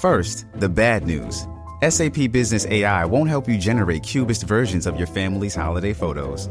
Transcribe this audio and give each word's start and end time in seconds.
First, 0.00 0.46
the 0.54 0.68
bad 0.68 1.04
news. 1.04 1.46
SAP 1.86 2.32
Business 2.32 2.64
AI 2.70 3.04
won't 3.04 3.28
help 3.28 3.46
you 3.46 3.58
generate 3.58 4.02
cubist 4.02 4.44
versions 4.44 4.86
of 4.86 4.96
your 4.96 5.06
family's 5.06 5.54
holiday 5.54 5.92
photos. 5.92 6.48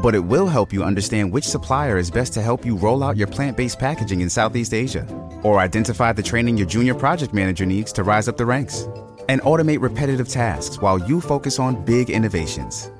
But 0.00 0.14
it 0.14 0.20
will 0.20 0.46
help 0.46 0.72
you 0.72 0.84
understand 0.84 1.32
which 1.32 1.42
supplier 1.42 1.98
is 1.98 2.08
best 2.08 2.32
to 2.34 2.40
help 2.40 2.64
you 2.64 2.76
roll 2.76 3.02
out 3.02 3.16
your 3.16 3.26
plant 3.26 3.56
based 3.56 3.80
packaging 3.80 4.20
in 4.20 4.30
Southeast 4.30 4.72
Asia, 4.72 5.04
or 5.42 5.58
identify 5.58 6.12
the 6.12 6.22
training 6.22 6.56
your 6.56 6.68
junior 6.68 6.94
project 6.94 7.34
manager 7.34 7.66
needs 7.66 7.92
to 7.94 8.04
rise 8.04 8.28
up 8.28 8.36
the 8.36 8.46
ranks, 8.46 8.86
and 9.28 9.40
automate 9.42 9.80
repetitive 9.80 10.28
tasks 10.28 10.78
while 10.80 11.00
you 11.00 11.20
focus 11.20 11.58
on 11.58 11.84
big 11.84 12.10
innovations. 12.10 12.92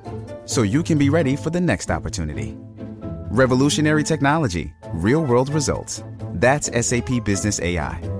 So 0.45 0.62
you 0.62 0.82
can 0.82 0.98
be 0.98 1.08
ready 1.08 1.36
for 1.36 1.50
the 1.50 1.61
next 1.61 1.92
opportunity. 1.92 2.56
Revolutionary 3.30 4.02
technology, 4.02 4.74
real 4.92 5.24
world 5.24 5.50
results. 5.50 6.02
That's 6.32 6.66
SAP 6.84 7.24
Business 7.24 7.61
AI. 7.61 8.13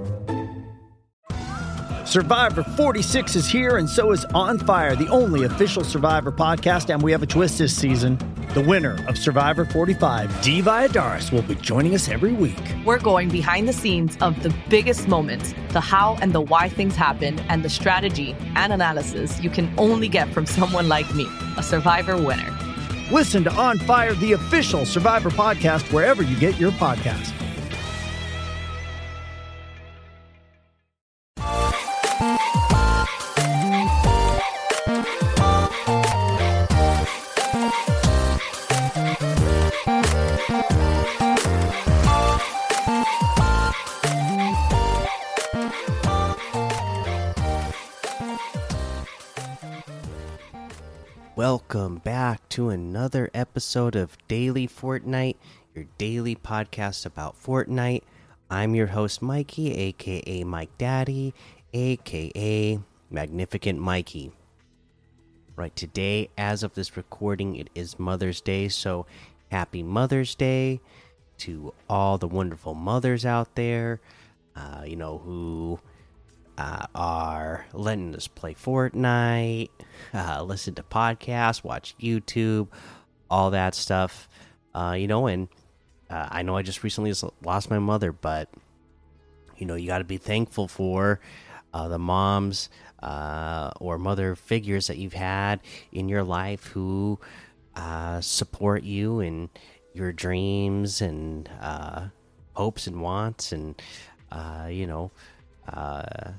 Survivor 2.15 2.63
46 2.63 3.35
is 3.35 3.49
here, 3.49 3.79
and 3.79 3.91
so 3.91 4.13
is 4.13 4.25
On 4.27 4.57
Fire, 4.57 4.95
the 4.95 5.09
only 5.09 5.47
official 5.47 5.83
Survivor 5.83 6.31
podcast. 6.31 6.89
And 6.95 7.03
we 7.03 7.11
have 7.11 7.25
a 7.25 7.27
twist 7.27 7.59
this 7.59 7.77
season. 7.77 8.17
The 8.55 8.61
winner 8.61 9.05
of 9.09 9.19
Survivor 9.19 9.65
45, 9.65 10.41
Dee 10.41 10.63
Valladares, 10.63 11.33
will 11.33 11.43
be 11.43 11.57
joining 11.57 11.93
us 11.93 12.09
every 12.09 12.33
week. 12.33 12.57
We're 12.85 13.01
going 13.01 13.31
behind 13.31 13.69
the 13.69 13.73
scenes 13.73 14.17
of 14.21 14.41
the 14.45 14.55
biggest 14.69 15.09
moments, 15.09 15.55
the 15.71 15.81
how 15.81 16.17
and 16.23 16.33
the 16.33 16.41
why 16.41 16.69
things 16.69 16.95
happen, 16.95 17.41
and 17.49 17.65
the 17.65 17.69
strategy 17.69 18.37
and 18.55 18.73
analysis 18.73 19.43
you 19.43 19.51
can 19.51 19.75
only 19.77 20.07
get 20.07 20.33
from 20.33 20.47
someone 20.47 20.87
like 20.87 21.13
me, 21.17 21.27
a 21.57 21.65
Survivor 21.65 22.17
winner. 22.17 22.57
Listen 23.11 23.43
to 23.43 23.53
On 23.55 23.77
Fire, 23.77 24.15
the 24.15 24.35
official 24.35 24.87
Survivor 24.87 25.31
podcast, 25.31 25.93
wherever 25.93 26.23
you 26.23 26.39
get 26.39 26.61
your 26.61 26.71
podcast. 26.71 27.33
Welcome 51.37 51.97
back 51.97 52.49
to 52.51 52.69
another 52.69 53.29
episode 53.35 53.97
of 53.97 54.17
Daily 54.29 54.69
Fortnite, 54.69 55.35
your 55.75 55.87
daily 55.99 56.37
podcast 56.37 57.05
about 57.05 57.35
Fortnite. 57.43 58.03
I'm 58.49 58.77
your 58.77 58.87
host, 58.87 59.21
Mikey, 59.21 59.73
aka 59.73 60.45
Mike 60.45 60.79
Daddy, 60.79 61.35
aka 61.73 62.79
Magnificent 63.11 63.81
Mikey. 63.81 64.31
Right, 65.57 65.75
today, 65.75 66.31
as 66.39 66.63
of 66.63 66.75
this 66.75 66.97
recording, 66.97 67.57
it 67.57 67.69
is 67.75 67.99
Mother's 67.99 68.41
Day, 68.41 68.69
so 68.69 69.05
happy 69.51 69.83
Mother's 69.83 70.37
Day 70.37 70.81
to 71.39 71.75
all 71.91 72.17
the 72.17 72.29
wonderful 72.29 72.75
mothers 72.75 73.27
out 73.27 73.57
there, 73.57 74.01
uh, 74.55 74.85
you 74.87 74.95
know, 74.95 75.19
who 75.19 75.81
uh, 76.57 76.87
are 76.95 77.67
letting 77.73 78.15
us 78.15 78.29
play 78.29 78.55
Fortnite, 78.55 79.71
uh, 80.13 80.43
listen 80.43 80.75
to 80.75 80.83
podcasts, 80.83 81.65
watch 81.65 81.95
YouTube, 82.01 82.69
all 83.31 83.51
that 83.51 83.75
stuff. 83.75 84.29
Uh, 84.75 84.97
you 84.99 85.07
know, 85.07 85.27
and 85.27 85.49
uh, 86.11 86.29
I 86.31 86.43
know 86.43 86.57
I 86.57 86.63
just 86.63 86.83
recently 86.83 87.13
lost 87.43 87.71
my 87.71 87.79
mother, 87.79 88.13
but 88.13 88.49
you 89.57 89.67
know, 89.67 89.75
you 89.75 89.87
got 89.87 89.99
to 89.99 90.05
be 90.05 90.17
thankful 90.17 90.69
for 90.69 91.21
uh, 91.73 91.89
the 91.89 91.99
moms 91.99 92.69
uh, 93.03 93.71
or 93.81 93.99
mother 93.99 94.35
figures 94.35 94.87
that 94.87 94.99
you've 94.99 95.13
had 95.13 95.61
in 95.93 96.09
your 96.09 96.23
life 96.23 96.67
who 96.67 97.19
support 98.21 98.85
you 98.85 99.21
and 99.21 99.49
your 99.93 100.13
dreams 100.13 101.01
and 101.01 101.49
hopes 102.55 102.87
and 102.87 103.01
wants, 103.01 103.53
and 103.53 103.81
you 104.69 104.87
know 104.87 105.11
uh, 105.69 106.33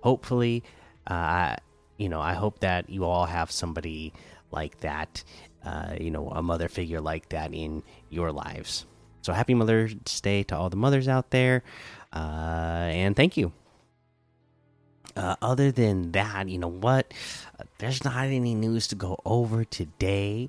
hopefully, 0.00 0.62
uh, 1.06 1.56
you 1.96 2.08
know, 2.08 2.20
I 2.20 2.34
hope 2.34 2.60
that 2.60 2.88
you 2.88 3.04
all 3.04 3.26
have 3.26 3.50
somebody 3.50 4.12
like 4.50 4.80
that, 4.80 5.22
uh, 5.64 5.94
you 6.00 6.10
know, 6.10 6.28
a 6.30 6.42
mother 6.42 6.68
figure 6.68 7.00
like 7.00 7.28
that 7.30 7.52
in 7.52 7.82
your 8.08 8.32
lives. 8.32 8.86
So 9.22 9.32
happy 9.32 9.54
Mother's 9.54 9.94
Day 10.20 10.42
to 10.44 10.56
all 10.56 10.70
the 10.70 10.76
mothers 10.76 11.06
out 11.06 11.30
there, 11.30 11.62
uh, 12.12 12.88
and 12.90 13.14
thank 13.14 13.36
you. 13.36 13.52
Uh, 15.16 15.36
other 15.42 15.70
than 15.70 16.12
that, 16.12 16.48
you 16.48 16.58
know 16.58 16.68
what? 16.68 17.12
Uh, 17.58 17.64
there's 17.78 18.04
not 18.04 18.26
any 18.26 18.54
news 18.54 18.86
to 18.88 18.94
go 18.94 19.20
over 19.24 19.64
today. 19.64 20.48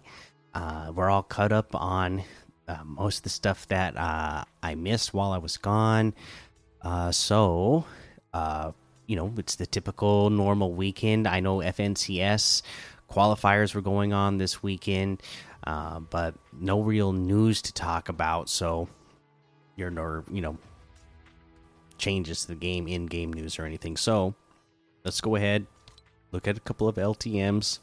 Uh, 0.53 0.91
we're 0.93 1.09
all 1.09 1.23
caught 1.23 1.51
up 1.51 1.75
on 1.75 2.23
uh, 2.67 2.77
most 2.85 3.17
of 3.17 3.23
the 3.23 3.29
stuff 3.29 3.67
that 3.67 3.97
uh, 3.97 4.43
I 4.61 4.75
missed 4.75 5.13
while 5.13 5.31
I 5.31 5.37
was 5.37 5.57
gone. 5.57 6.13
Uh, 6.81 7.11
so, 7.11 7.85
uh, 8.33 8.71
you 9.07 9.15
know, 9.15 9.33
it's 9.37 9.55
the 9.55 9.65
typical 9.65 10.29
normal 10.29 10.73
weekend. 10.73 11.27
I 11.27 11.39
know 11.39 11.57
FNCS 11.57 12.61
qualifiers 13.11 13.75
were 13.75 13.81
going 13.81 14.13
on 14.13 14.37
this 14.37 14.63
weekend, 14.63 15.21
uh, 15.65 15.99
but 15.99 16.33
no 16.53 16.81
real 16.81 17.11
news 17.11 17.61
to 17.63 17.73
talk 17.73 18.09
about. 18.09 18.49
So, 18.49 18.87
you're 19.75 19.91
no, 19.91 20.23
you 20.31 20.41
know, 20.41 20.57
changes 21.97 22.41
to 22.43 22.47
the 22.49 22.55
game, 22.55 22.87
in 22.87 23.05
game 23.07 23.33
news 23.33 23.59
or 23.59 23.65
anything. 23.65 23.97
So, 23.97 24.33
let's 25.03 25.21
go 25.21 25.35
ahead, 25.35 25.67
look 26.31 26.47
at 26.47 26.57
a 26.57 26.61
couple 26.61 26.87
of 26.87 26.95
LTMs. 26.95 27.79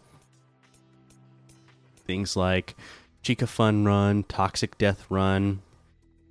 Things 2.06 2.36
like 2.36 2.74
Chica 3.22 3.46
Fun 3.46 3.84
Run, 3.84 4.22
Toxic 4.22 4.78
Death 4.78 5.04
Run, 5.10 5.60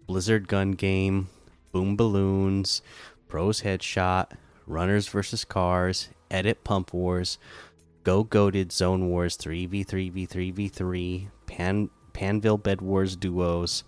Blizzard 0.07 0.47
Gun 0.47 0.71
Game, 0.71 1.29
Boom 1.71 1.95
Balloons, 1.95 2.81
Pros 3.27 3.61
Headshot, 3.61 4.31
Runners 4.65 5.07
versus 5.07 5.45
Cars, 5.45 6.09
Edit 6.29 6.63
Pump 6.63 6.93
Wars, 6.93 7.37
Go 8.03 8.23
Goated 8.23 8.71
Zone 8.71 9.09
Wars 9.09 9.37
3v3v3v3, 9.37 11.27
Pan 11.45 11.89
Panville 12.13 12.61
Bed 12.61 12.81
Wars 12.81 13.15
duos, 13.15 13.83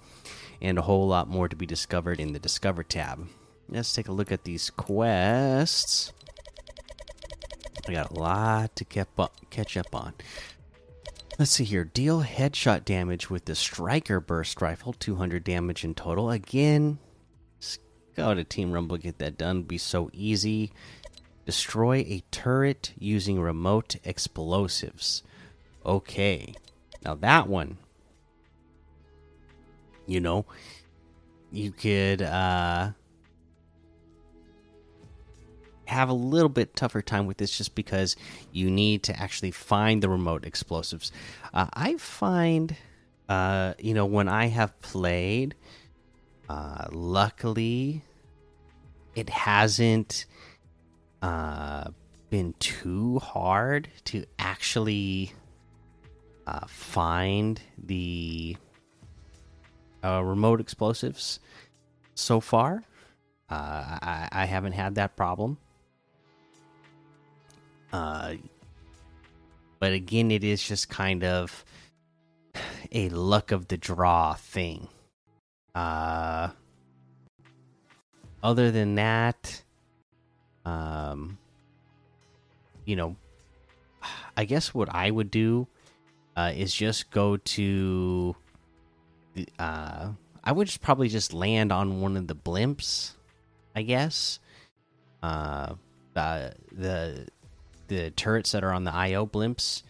and 0.61 0.77
a 0.77 0.83
whole 0.83 1.07
lot 1.07 1.27
more 1.27 1.47
to 1.47 1.55
be 1.55 1.65
discovered 1.65 2.19
in 2.19 2.33
the 2.33 2.39
Discover 2.39 2.83
tab. 2.83 3.27
Let's 3.67 3.93
take 3.93 4.07
a 4.07 4.11
look 4.11 4.31
at 4.31 4.43
these 4.43 4.69
quests. 4.69 6.13
I 7.87 7.93
got 7.93 8.11
a 8.11 8.19
lot 8.19 8.75
to 8.75 8.85
catch 8.85 9.77
up 9.77 9.95
on. 9.95 10.13
Let's 11.39 11.51
see 11.51 11.63
here. 11.63 11.85
Deal 11.85 12.23
headshot 12.23 12.83
damage 12.85 13.29
with 13.29 13.45
the 13.45 13.55
Striker 13.55 14.19
Burst 14.19 14.61
Rifle, 14.61 14.93
200 14.93 15.43
damage 15.43 15.83
in 15.83 15.95
total. 15.95 16.29
Again, 16.29 16.99
go 18.19 18.33
to 18.33 18.43
Team 18.43 18.71
Rumble, 18.71 18.97
get 18.97 19.17
that 19.19 19.37
done. 19.37 19.63
Be 19.63 19.77
so 19.77 20.09
easy. 20.13 20.71
Destroy 21.45 21.99
a 21.99 22.21
turret 22.31 22.93
using 22.99 23.39
remote 23.39 23.95
explosives. 24.03 25.23
Okay. 25.85 26.53
Now 27.03 27.15
that 27.15 27.47
one, 27.47 27.77
you 30.05 30.19
know, 30.19 30.45
you 31.51 31.71
could 31.71 32.21
uh 32.21 32.91
have 35.85 36.09
a 36.09 36.13
little 36.13 36.49
bit 36.49 36.75
tougher 36.75 37.01
time 37.01 37.25
with 37.25 37.37
this 37.37 37.57
just 37.57 37.73
because 37.73 38.15
you 38.51 38.69
need 38.69 39.01
to 39.03 39.19
actually 39.19 39.51
find 39.51 40.03
the 40.03 40.09
remote 40.09 40.45
explosives. 40.45 41.11
Uh, 41.51 41.67
I 41.73 41.95
find, 41.97 42.75
uh, 43.27 43.73
you 43.79 43.95
know, 43.95 44.05
when 44.05 44.27
I 44.27 44.47
have 44.47 44.79
played, 44.81 45.55
uh, 46.47 46.87
luckily, 46.91 48.03
it 49.15 49.29
hasn't 49.29 50.25
uh, 51.21 51.89
been 52.29 52.53
too 52.59 53.19
hard 53.19 53.89
to 54.05 54.25
actually 54.37 55.33
uh, 56.47 56.65
find 56.67 57.61
the 57.77 58.55
uh, 60.03 60.23
remote 60.23 60.61
explosives 60.61 61.39
so 62.15 62.39
far. 62.39 62.83
Uh, 63.49 63.97
I, 64.01 64.29
I 64.31 64.45
haven't 64.45 64.73
had 64.73 64.95
that 64.95 65.15
problem. 65.15 65.57
Uh, 67.91 68.35
but 69.79 69.93
again, 69.93 70.29
it 70.31 70.43
is 70.43 70.61
just 70.61 70.89
kind 70.89 71.23
of 71.23 71.65
a 72.91 73.09
luck 73.09 73.51
of 73.51 73.67
the 73.67 73.77
draw 73.77 74.33
thing. 74.35 74.87
Other 78.41 78.71
than 78.71 78.95
that, 78.95 79.63
um, 80.65 81.37
you 82.85 82.95
know, 82.95 83.15
I 84.37 84.45
guess 84.45 84.73
what 84.73 84.93
I 84.93 85.11
would 85.11 85.29
do 85.29 85.67
uh, 86.35 86.53
is 86.55 86.73
just 86.73 87.11
go 87.11 87.37
to. 87.37 88.35
Uh, 89.57 90.11
I 90.43 90.51
would 90.51 90.67
just 90.67 90.81
probably 90.81 91.09
just 91.09 91.33
land 91.33 91.71
on 91.71 92.01
one 92.01 92.15
of 92.17 92.27
the 92.27 92.35
blimps, 92.35 93.11
I 93.75 93.81
guess. 93.81 94.39
Uh, 95.21 95.75
uh, 96.15 96.49
the 96.71 97.27
the 97.87 98.11
turrets 98.11 98.53
that 98.53 98.63
are 98.63 98.71
on 98.71 98.85
the 98.85 98.93
IO 98.93 99.25
blimps, 99.25 99.83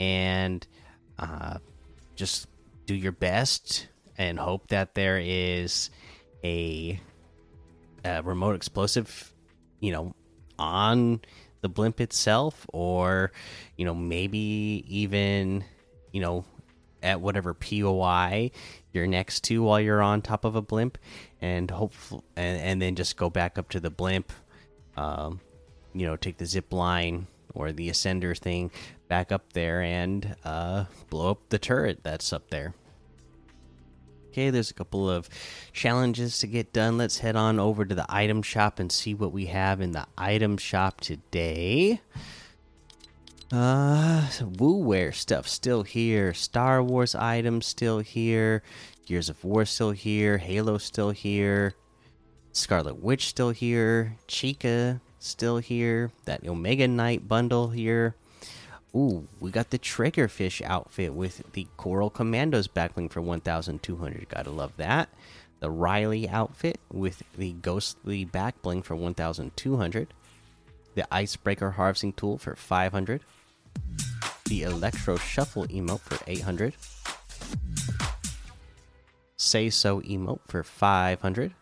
and 0.00 0.66
uh, 1.18 1.58
just 2.16 2.48
do 2.86 2.94
your 2.94 3.12
best 3.12 3.88
and 4.16 4.38
hope 4.38 4.68
that 4.68 4.94
there 4.94 5.18
is 5.18 5.90
a, 6.44 7.00
a 8.04 8.22
remote 8.22 8.54
explosive, 8.54 9.32
you 9.80 9.92
know, 9.92 10.14
on 10.58 11.20
the 11.60 11.68
blimp 11.68 12.00
itself, 12.00 12.66
or 12.72 13.32
you 13.76 13.84
know 13.84 13.94
maybe 13.94 14.84
even 14.86 15.64
you 16.12 16.20
know 16.20 16.44
at 17.02 17.20
whatever 17.20 17.54
POI 17.54 18.50
you're 18.92 19.06
next 19.06 19.44
to 19.44 19.62
while 19.62 19.80
you're 19.80 20.02
on 20.02 20.22
top 20.22 20.44
of 20.44 20.56
a 20.56 20.62
blimp, 20.62 20.98
and 21.40 21.70
hopefully, 21.70 22.22
and, 22.36 22.60
and 22.60 22.82
then 22.82 22.94
just 22.94 23.16
go 23.16 23.30
back 23.30 23.58
up 23.58 23.68
to 23.70 23.80
the 23.80 23.90
blimp. 23.90 24.32
Um, 24.96 25.40
you 25.92 26.06
know, 26.06 26.16
take 26.16 26.38
the 26.38 26.46
zip 26.46 26.72
line 26.72 27.26
or 27.54 27.72
the 27.72 27.88
ascender 27.88 28.36
thing 28.36 28.70
back 29.08 29.32
up 29.32 29.52
there 29.52 29.80
and 29.80 30.36
uh, 30.44 30.84
blow 31.08 31.30
up 31.30 31.48
the 31.48 31.58
turret 31.58 32.00
that's 32.02 32.32
up 32.32 32.50
there. 32.50 32.74
Okay, 34.34 34.50
there's 34.50 34.72
a 34.72 34.74
couple 34.74 35.08
of 35.08 35.28
challenges 35.72 36.40
to 36.40 36.48
get 36.48 36.72
done. 36.72 36.98
Let's 36.98 37.18
head 37.18 37.36
on 37.36 37.60
over 37.60 37.84
to 37.84 37.94
the 37.94 38.04
item 38.08 38.42
shop 38.42 38.80
and 38.80 38.90
see 38.90 39.14
what 39.14 39.30
we 39.30 39.46
have 39.46 39.80
in 39.80 39.92
the 39.92 40.08
item 40.18 40.56
shop 40.56 41.00
today. 41.00 42.00
Uh, 43.52 44.26
WooWare 44.40 45.14
stuff 45.14 45.46
still 45.46 45.84
here. 45.84 46.34
Star 46.34 46.82
Wars 46.82 47.14
items 47.14 47.66
still 47.66 48.00
here. 48.00 48.64
Gears 49.06 49.28
of 49.28 49.44
War 49.44 49.64
still 49.64 49.92
here. 49.92 50.38
Halo 50.38 50.78
still 50.78 51.10
here. 51.10 51.74
Scarlet 52.50 53.00
Witch 53.00 53.28
still 53.28 53.50
here. 53.50 54.16
Chica 54.26 55.00
still 55.20 55.58
here. 55.58 56.10
That 56.24 56.44
Omega 56.44 56.88
Knight 56.88 57.28
bundle 57.28 57.68
here. 57.68 58.16
Ooh, 58.94 59.26
we 59.40 59.50
got 59.50 59.70
the 59.70 59.78
Triggerfish 59.78 60.62
outfit 60.62 61.14
with 61.14 61.42
the 61.52 61.66
Coral 61.76 62.10
Commandos 62.10 62.68
backbling 62.68 63.10
for 63.10 63.20
1,200. 63.20 64.28
Gotta 64.28 64.50
love 64.50 64.76
that. 64.76 65.08
The 65.60 65.70
Riley 65.70 66.28
outfit 66.28 66.78
with 66.92 67.22
the 67.36 67.52
Ghostly 67.52 68.24
backbling 68.24 68.84
for 68.84 68.94
1,200. 68.94 70.14
The 70.94 71.06
Icebreaker 71.12 71.72
harvesting 71.72 72.12
tool 72.12 72.38
for 72.38 72.54
500 72.54 73.22
the 74.46 74.62
Electro 74.62 75.16
Shuffle 75.16 75.66
emote 75.68 76.00
for 76.00 76.18
800. 76.26 76.74
Say 79.36 79.70
So 79.70 80.00
emote 80.02 80.40
for 80.46 80.62
500. 80.62 81.54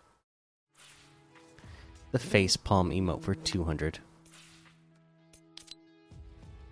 The 2.10 2.18
Face 2.18 2.56
Palm 2.56 2.90
emote 2.90 3.22
for 3.22 3.34
200. 3.34 4.00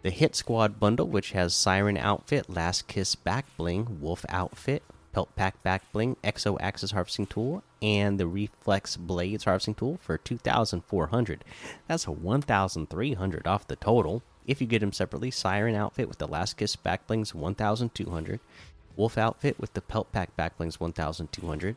The 0.02 0.11
Hit 0.11 0.35
Squad 0.35 0.81
bundle, 0.81 1.06
which 1.06 1.32
has 1.32 1.55
Siren 1.55 1.99
outfit, 1.99 2.49
Last 2.49 2.88
Kiss 2.88 3.14
back 3.14 3.44
bling, 3.58 4.00
Wolf 4.00 4.25
outfit, 4.31 4.82
Pelt 5.12 5.29
Pack 5.37 5.62
back 5.62 5.93
bling, 5.93 6.17
Exo 6.25 6.56
Axis 6.58 6.93
harvesting 6.93 7.26
tool, 7.26 7.62
and 7.82 8.19
the 8.19 8.26
Reflex 8.26 8.97
Blades 8.97 9.44
harvesting 9.44 9.75
tool 9.75 9.99
for 10.00 10.17
2,400. 10.17 11.44
That's 11.87 12.06
a 12.06 12.12
1,300 12.12 13.47
off 13.47 13.67
the 13.67 13.76
total. 13.76 14.23
If 14.47 14.62
you 14.62 14.67
get 14.67 14.79
them 14.79 14.94
separately, 14.94 15.31
Siren 15.31 15.75
outfit 15.75 16.08
with 16.08 16.17
the 16.17 16.29
Last 16.29 16.56
Kiss 16.56 16.76
back 16.76 17.06
blings 17.06 17.35
1200, 17.35 18.41
Wolf 18.96 19.19
outfit 19.19 19.61
with 19.61 19.75
the 19.75 19.82
Pelt 19.82 20.11
Pack 20.12 20.35
back 20.35 20.56
blings 20.56 20.81
1200, 20.81 21.76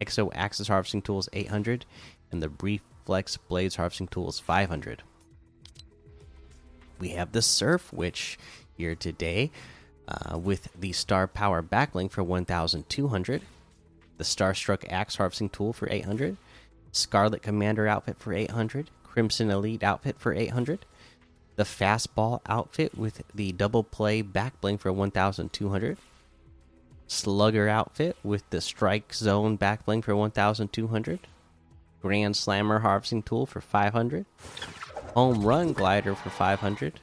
Exo 0.00 0.30
Axis 0.32 0.68
harvesting 0.68 1.02
tools 1.02 1.28
800, 1.34 1.84
and 2.32 2.42
the 2.42 2.48
Reflex 2.48 3.36
Blades 3.36 3.76
harvesting 3.76 4.08
tools 4.08 4.40
500. 4.40 5.02
We 6.98 7.10
have 7.10 7.32
the 7.32 7.42
Surf 7.42 7.92
Witch 7.92 8.38
here 8.76 8.94
today 8.94 9.50
uh, 10.08 10.38
with 10.38 10.68
the 10.78 10.92
Star 10.92 11.26
Power 11.26 11.62
backbling 11.62 12.10
for 12.10 12.24
1200, 12.24 13.42
the 14.16 14.24
Starstruck 14.24 14.84
Axe 14.90 15.16
harvesting 15.16 15.48
tool 15.48 15.72
for 15.72 15.88
800, 15.90 16.36
Scarlet 16.92 17.42
Commander 17.42 17.86
outfit 17.86 18.16
for 18.18 18.32
800, 18.32 18.90
Crimson 19.04 19.50
Elite 19.50 19.82
outfit 19.82 20.16
for 20.18 20.32
800 20.32 20.84
the 21.58 21.64
fastball 21.64 22.40
outfit 22.46 22.96
with 22.96 23.24
the 23.34 23.50
double 23.50 23.82
play 23.82 24.22
back 24.22 24.60
bling 24.60 24.78
for 24.78 24.92
1200 24.92 25.98
slugger 27.08 27.68
outfit 27.68 28.16
with 28.22 28.48
the 28.50 28.60
strike 28.60 29.12
zone 29.12 29.56
back 29.56 29.84
bling 29.84 30.00
for 30.00 30.14
1200 30.14 31.18
grand 32.00 32.36
slammer 32.36 32.78
harvesting 32.78 33.24
tool 33.24 33.44
for 33.44 33.60
500 33.60 34.24
home 35.18 35.42
run 35.44 35.72
glider 35.72 36.14
for 36.14 36.30
500 36.30 37.00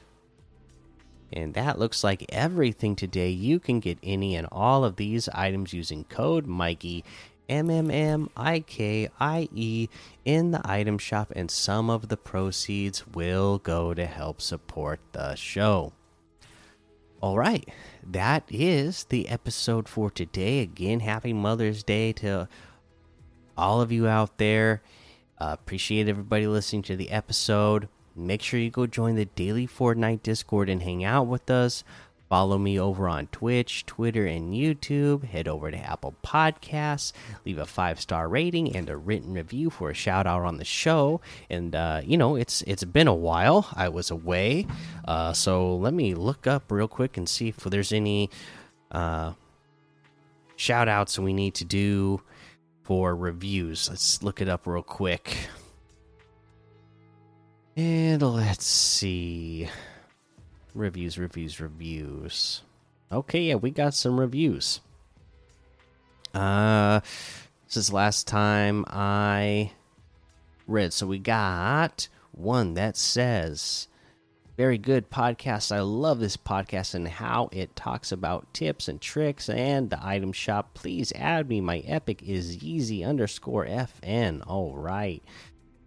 and 1.32 1.52
that 1.52 1.78
looks 1.78 2.02
like 2.02 2.24
everything 2.30 2.96
today 2.96 3.28
you 3.28 3.60
can 3.60 3.78
get 3.78 3.98
any 4.02 4.34
and 4.36 4.46
all 4.50 4.84
of 4.84 4.96
these 4.96 5.28
items 5.34 5.74
using 5.74 6.04
code 6.04 6.46
mikey 6.46 7.04
M 7.48 7.70
M 7.70 7.90
M 7.90 8.28
I 8.36 8.60
K 8.60 9.08
I 9.20 9.48
E 9.54 9.88
in 10.24 10.50
the 10.50 10.60
item 10.64 10.98
shop, 10.98 11.32
and 11.36 11.50
some 11.50 11.90
of 11.90 12.08
the 12.08 12.16
proceeds 12.16 13.06
will 13.06 13.58
go 13.58 13.94
to 13.94 14.04
help 14.06 14.40
support 14.40 14.98
the 15.12 15.36
show. 15.36 15.92
All 17.20 17.38
right, 17.38 17.68
that 18.04 18.44
is 18.48 19.04
the 19.04 19.28
episode 19.28 19.88
for 19.88 20.10
today. 20.10 20.60
Again, 20.60 21.00
happy 21.00 21.32
Mother's 21.32 21.82
Day 21.82 22.12
to 22.14 22.48
all 23.56 23.80
of 23.80 23.92
you 23.92 24.08
out 24.08 24.38
there. 24.38 24.82
Uh, 25.38 25.50
appreciate 25.52 26.08
everybody 26.08 26.46
listening 26.46 26.82
to 26.82 26.96
the 26.96 27.10
episode. 27.10 27.88
Make 28.16 28.42
sure 28.42 28.58
you 28.58 28.70
go 28.70 28.86
join 28.86 29.14
the 29.14 29.26
daily 29.26 29.66
Fortnite 29.66 30.22
Discord 30.22 30.68
and 30.68 30.82
hang 30.82 31.04
out 31.04 31.26
with 31.26 31.50
us. 31.50 31.84
Follow 32.28 32.58
me 32.58 32.78
over 32.80 33.08
on 33.08 33.28
Twitch, 33.28 33.86
Twitter, 33.86 34.26
and 34.26 34.52
YouTube. 34.52 35.22
Head 35.22 35.46
over 35.46 35.70
to 35.70 35.76
Apple 35.76 36.14
Podcasts, 36.24 37.12
leave 37.44 37.58
a 37.58 37.66
five 37.66 38.00
star 38.00 38.28
rating 38.28 38.74
and 38.74 38.90
a 38.90 38.96
written 38.96 39.32
review 39.32 39.70
for 39.70 39.90
a 39.90 39.94
shout 39.94 40.26
out 40.26 40.42
on 40.42 40.56
the 40.56 40.64
show. 40.64 41.20
And 41.48 41.76
uh, 41.76 42.00
you 42.04 42.16
know, 42.16 42.34
it's 42.34 42.62
it's 42.62 42.82
been 42.82 43.06
a 43.06 43.14
while. 43.14 43.68
I 43.74 43.90
was 43.90 44.10
away, 44.10 44.66
uh, 45.06 45.34
so 45.34 45.76
let 45.76 45.94
me 45.94 46.14
look 46.14 46.48
up 46.48 46.72
real 46.72 46.88
quick 46.88 47.16
and 47.16 47.28
see 47.28 47.48
if 47.48 47.58
there's 47.58 47.92
any 47.92 48.28
uh, 48.90 49.34
shout 50.56 50.88
outs 50.88 51.18
we 51.20 51.32
need 51.32 51.54
to 51.54 51.64
do 51.64 52.22
for 52.82 53.14
reviews. 53.14 53.88
Let's 53.88 54.20
look 54.24 54.40
it 54.40 54.48
up 54.48 54.66
real 54.66 54.82
quick. 54.82 55.36
And 57.76 58.22
let's 58.22 58.64
see 58.64 59.68
reviews, 60.74 61.18
reviews, 61.18 61.60
reviews. 61.60 62.62
Okay, 63.12 63.42
yeah, 63.42 63.56
we 63.56 63.70
got 63.70 63.92
some 63.92 64.18
reviews. 64.18 64.80
Uh, 66.34 67.00
is 67.68 67.92
last 67.92 68.26
time 68.26 68.84
I 68.88 69.72
read. 70.66 70.94
So 70.94 71.06
we 71.06 71.18
got 71.18 72.08
one 72.32 72.74
that 72.74 72.96
says, 72.96 73.88
Very 74.56 74.78
good 74.78 75.10
podcast. 75.10 75.70
I 75.70 75.80
love 75.80 76.18
this 76.18 76.38
podcast 76.38 76.94
and 76.94 77.06
how 77.06 77.50
it 77.52 77.76
talks 77.76 78.10
about 78.10 78.52
tips 78.54 78.88
and 78.88 78.98
tricks 79.00 79.50
and 79.50 79.90
the 79.90 79.98
item 80.02 80.32
shop. 80.32 80.72
Please 80.72 81.12
add 81.14 81.50
me. 81.50 81.60
My 81.60 81.80
epic 81.80 82.22
is 82.22 82.56
Yeezy 82.56 83.06
underscore 83.06 83.66
FN. 83.66 84.42
All 84.46 84.74
right. 84.74 85.22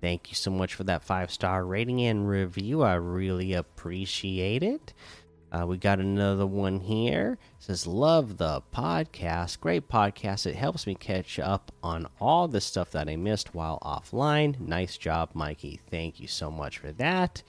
Thank 0.01 0.29
you 0.29 0.35
so 0.35 0.51
much 0.51 0.75
for 0.75 0.83
that 0.85 1.03
five 1.03 1.31
star 1.31 1.65
rating 1.65 2.01
and 2.01 2.27
review. 2.27 2.83
I 2.83 2.95
really 2.95 3.53
appreciate 3.53 4.63
it. 4.63 4.93
Uh, 5.51 5.65
we 5.65 5.77
got 5.77 5.99
another 5.99 6.45
one 6.45 6.79
here. 6.79 7.37
It 7.57 7.63
says, 7.63 7.87
Love 7.87 8.37
the 8.37 8.61
podcast. 8.73 9.59
Great 9.59 9.89
podcast. 9.89 10.45
It 10.45 10.55
helps 10.55 10.85
me 10.85 10.93
catch 10.95 11.39
up 11.39 11.71
on 11.81 12.07
all 12.21 12.47
the 12.47 12.61
stuff 12.61 12.91
that 12.91 13.09
I 13.09 13.15
missed 13.15 13.55
while 13.55 13.79
offline. 13.81 14.59
Nice 14.59 14.97
job, 14.97 15.31
Mikey. 15.33 15.79
Thank 15.89 16.19
you 16.19 16.27
so 16.27 16.51
much 16.51 16.77
for 16.77 16.91
that. 16.93 17.41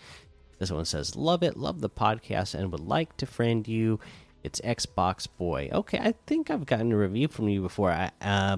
This 0.58 0.70
one 0.70 0.86
says, 0.86 1.14
Love 1.14 1.42
it. 1.42 1.56
Love 1.56 1.80
the 1.80 1.90
podcast 1.90 2.54
and 2.54 2.72
would 2.72 2.80
like 2.80 3.16
to 3.18 3.26
friend 3.26 3.68
you. 3.68 4.00
It's 4.42 4.60
Xbox 4.62 5.28
Boy. 5.36 5.68
Okay, 5.70 5.98
I 5.98 6.14
think 6.26 6.50
I've 6.50 6.64
gotten 6.64 6.92
a 6.92 6.96
review 6.96 7.28
from 7.28 7.48
you 7.50 7.60
before. 7.60 7.90
I, 7.90 8.10
uh, 8.22 8.56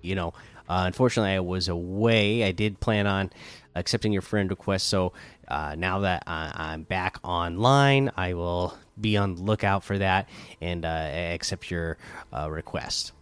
you 0.00 0.14
know, 0.14 0.32
uh, 0.68 0.84
unfortunately, 0.86 1.32
I 1.32 1.40
was 1.40 1.68
away. 1.68 2.44
I 2.44 2.52
did 2.52 2.80
plan 2.80 3.06
on 3.06 3.30
accepting 3.74 4.12
your 4.12 4.22
friend 4.22 4.50
request, 4.50 4.88
so 4.88 5.12
uh, 5.48 5.74
now 5.76 6.00
that 6.00 6.24
I 6.26 6.72
am 6.74 6.82
back 6.82 7.18
online, 7.22 8.10
I 8.16 8.34
will 8.34 8.76
be 9.00 9.16
on 9.16 9.34
the 9.36 9.42
lookout 9.42 9.84
for 9.84 9.98
that 9.98 10.28
and 10.60 10.84
uh, 10.84 10.88
accept 10.88 11.70
your 11.70 11.98
uh, 12.32 12.50
request. 12.50 13.12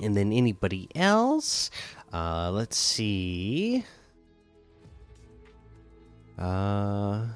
And 0.00 0.16
then 0.16 0.32
anybody 0.32 0.88
else? 0.94 1.70
Uh, 2.12 2.50
let's 2.50 2.76
see. 2.76 3.84
Uh. 6.38 7.26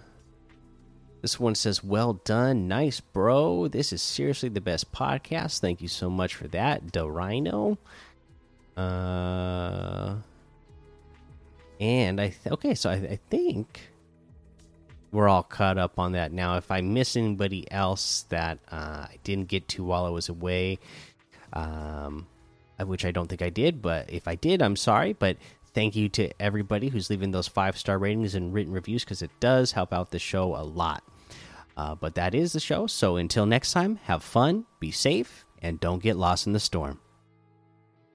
This 1.26 1.40
one 1.40 1.56
says, 1.56 1.82
Well 1.82 2.20
done. 2.24 2.68
Nice, 2.68 3.00
bro. 3.00 3.66
This 3.66 3.92
is 3.92 4.00
seriously 4.00 4.48
the 4.48 4.60
best 4.60 4.92
podcast. 4.92 5.58
Thank 5.58 5.80
you 5.80 5.88
so 5.88 6.08
much 6.08 6.36
for 6.36 6.46
that, 6.48 6.92
Dorino. 6.92 7.78
Uh, 8.76 10.16
And 11.80 12.20
I 12.20 12.28
th 12.28 12.52
okay, 12.52 12.74
so 12.74 12.90
I, 12.90 12.94
I 12.94 13.18
think 13.28 13.90
we're 15.12 15.28
all 15.28 15.42
caught 15.42 15.78
up 15.78 15.98
on 15.98 16.12
that 16.12 16.32
now. 16.32 16.56
If 16.56 16.70
I 16.70 16.80
miss 16.80 17.16
anybody 17.16 17.70
else 17.70 18.24
that 18.30 18.58
uh, 18.70 19.06
I 19.12 19.18
didn't 19.24 19.48
get 19.48 19.68
to 19.68 19.84
while 19.84 20.04
I 20.04 20.10
was 20.10 20.28
away, 20.28 20.78
um, 21.52 22.26
which 22.84 23.04
I 23.04 23.10
don't 23.10 23.28
think 23.28 23.42
I 23.42 23.50
did, 23.50 23.80
but 23.82 24.10
if 24.10 24.26
I 24.28 24.34
did, 24.34 24.62
I'm 24.62 24.76
sorry. 24.76 25.12
But 25.12 25.36
thank 25.74 25.96
you 25.96 26.08
to 26.10 26.30
everybody 26.40 26.88
who's 26.88 27.10
leaving 27.10 27.30
those 27.30 27.48
five 27.48 27.76
star 27.78 27.98
ratings 27.98 28.34
and 28.34 28.52
written 28.52 28.72
reviews 28.72 29.04
because 29.04 29.22
it 29.22 29.30
does 29.40 29.72
help 29.72 29.92
out 29.92 30.10
the 30.10 30.18
show 30.18 30.56
a 30.56 30.64
lot. 30.64 31.02
Uh, 31.76 31.94
but 31.94 32.14
that 32.14 32.34
is 32.34 32.52
the 32.52 32.60
show. 32.60 32.86
So 32.86 33.16
until 33.16 33.44
next 33.44 33.72
time, 33.72 33.96
have 34.04 34.22
fun, 34.22 34.64
be 34.80 34.90
safe, 34.90 35.44
and 35.60 35.78
don't 35.78 36.02
get 36.02 36.16
lost 36.16 36.46
in 36.46 36.54
the 36.54 36.60
storm. 36.60 37.00